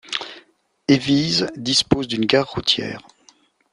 [0.87, 3.07] Hévíz dispose d'une gare routière.